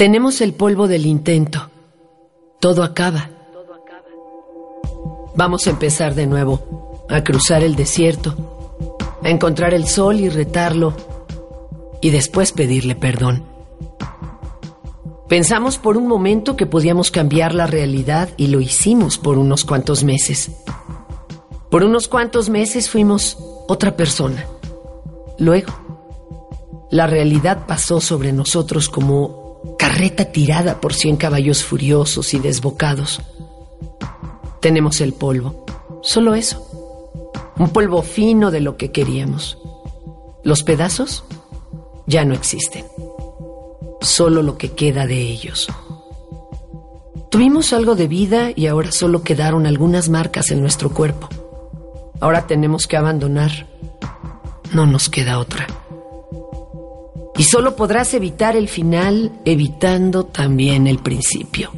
[0.00, 1.68] Tenemos el polvo del intento.
[2.58, 3.28] Todo acaba.
[5.36, 8.34] Vamos a empezar de nuevo, a cruzar el desierto,
[9.22, 10.94] a encontrar el sol y retarlo,
[12.00, 13.44] y después pedirle perdón.
[15.28, 20.02] Pensamos por un momento que podíamos cambiar la realidad y lo hicimos por unos cuantos
[20.02, 20.50] meses.
[21.68, 23.36] Por unos cuantos meses fuimos
[23.68, 24.46] otra persona.
[25.36, 25.74] Luego,
[26.90, 29.39] la realidad pasó sobre nosotros como
[30.08, 33.20] tirada por cien caballos furiosos y desbocados.
[34.60, 35.66] Tenemos el polvo,
[36.02, 36.66] solo eso.
[37.58, 39.58] Un polvo fino de lo que queríamos.
[40.42, 41.24] Los pedazos
[42.06, 42.86] ya no existen.
[44.00, 45.68] Solo lo que queda de ellos.
[47.30, 51.28] Tuvimos algo de vida y ahora solo quedaron algunas marcas en nuestro cuerpo.
[52.20, 53.66] Ahora tenemos que abandonar.
[54.72, 55.66] No nos queda otra.
[57.40, 61.70] Y solo podrás evitar el final evitando también el principio.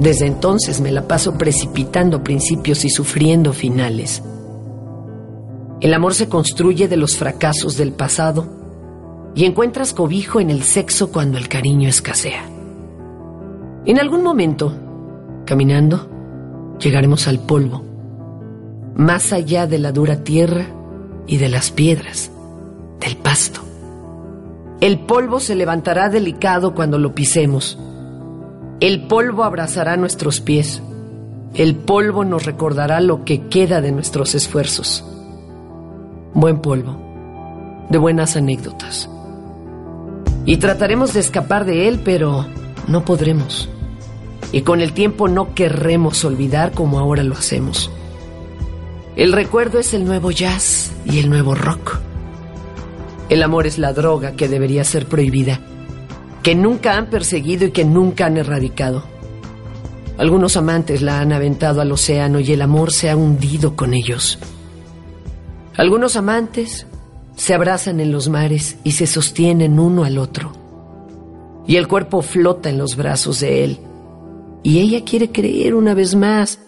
[0.00, 4.24] Desde entonces me la paso precipitando principios y sufriendo finales.
[5.80, 11.12] El amor se construye de los fracasos del pasado y encuentras cobijo en el sexo
[11.12, 12.44] cuando el cariño escasea.
[13.86, 14.74] En algún momento,
[15.46, 17.84] caminando, llegaremos al polvo,
[18.96, 20.66] más allá de la dura tierra
[21.28, 22.32] y de las piedras,
[22.98, 23.69] del pasto.
[24.80, 27.78] El polvo se levantará delicado cuando lo pisemos.
[28.80, 30.82] El polvo abrazará nuestros pies.
[31.52, 35.04] El polvo nos recordará lo que queda de nuestros esfuerzos.
[36.32, 36.96] Buen polvo,
[37.90, 39.10] de buenas anécdotas.
[40.46, 42.46] Y trataremos de escapar de él, pero
[42.88, 43.68] no podremos.
[44.50, 47.90] Y con el tiempo no querremos olvidar como ahora lo hacemos.
[49.14, 51.99] El recuerdo es el nuevo jazz y el nuevo rock.
[53.30, 55.60] El amor es la droga que debería ser prohibida,
[56.42, 59.04] que nunca han perseguido y que nunca han erradicado.
[60.18, 64.40] Algunos amantes la han aventado al océano y el amor se ha hundido con ellos.
[65.76, 66.88] Algunos amantes
[67.36, 70.52] se abrazan en los mares y se sostienen uno al otro.
[71.68, 73.78] Y el cuerpo flota en los brazos de él.
[74.64, 76.58] Y ella quiere creer una vez más.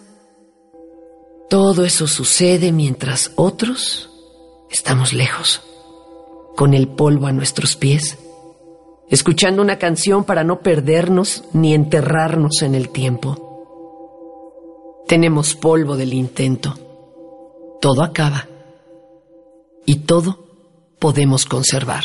[1.49, 4.09] Todo eso sucede mientras otros
[4.71, 5.61] estamos lejos
[6.55, 8.17] con el polvo a nuestros pies,
[9.09, 13.53] escuchando una canción para no perdernos ni enterrarnos en el tiempo.
[15.07, 16.73] Tenemos polvo del intento.
[17.81, 18.47] Todo acaba.
[19.85, 20.39] Y todo
[20.99, 22.03] podemos conservar.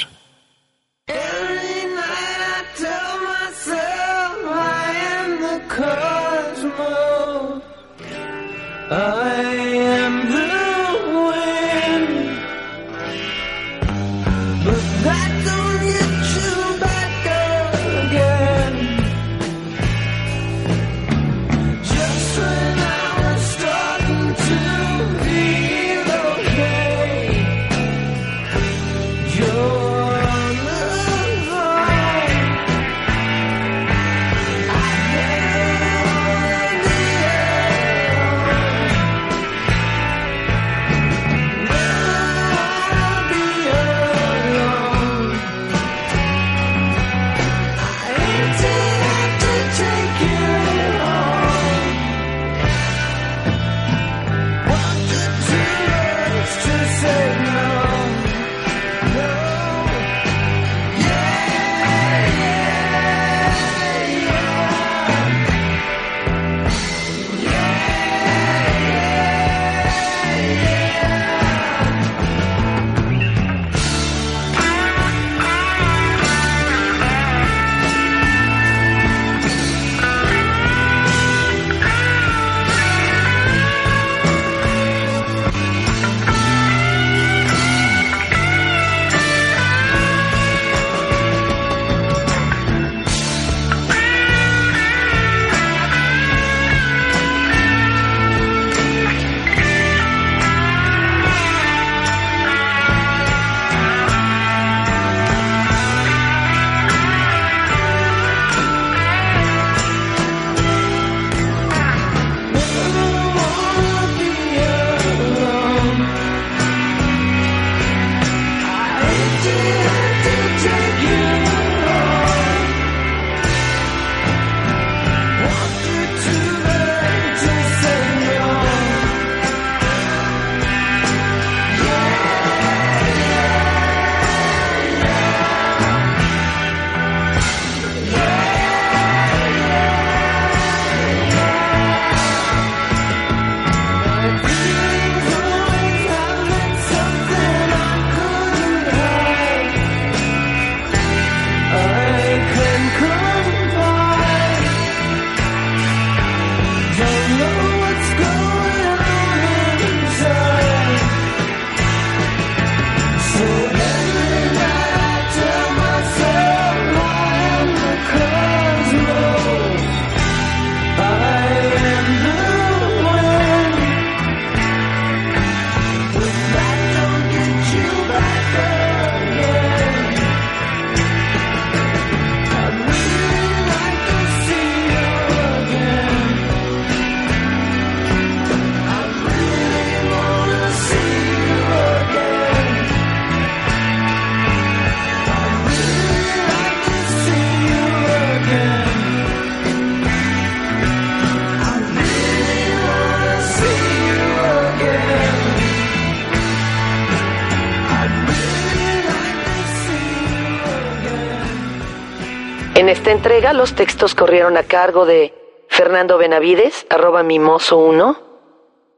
[212.88, 215.35] En esta entrega los textos corrieron a cargo de
[215.69, 218.17] Fernando Benavides, arroba mimoso1,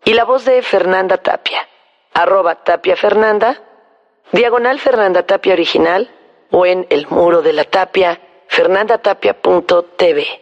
[0.05, 1.69] y la voz de Fernanda Tapia,
[2.15, 3.61] arroba Tapia Fernanda,
[4.31, 6.09] diagonal Fernanda Tapia original,
[6.53, 10.40] o en el muro de la tapia, fernandatapia.tv.